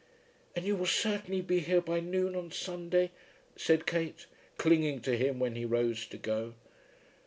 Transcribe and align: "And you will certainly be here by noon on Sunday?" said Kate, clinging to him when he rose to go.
"And 0.55 0.65
you 0.65 0.75
will 0.75 0.87
certainly 0.87 1.41
be 1.41 1.59
here 1.59 1.79
by 1.79 1.99
noon 1.99 2.35
on 2.35 2.49
Sunday?" 2.49 3.11
said 3.55 3.85
Kate, 3.85 4.25
clinging 4.57 4.99
to 5.01 5.15
him 5.15 5.37
when 5.37 5.53
he 5.53 5.63
rose 5.63 6.07
to 6.07 6.17
go. 6.17 6.55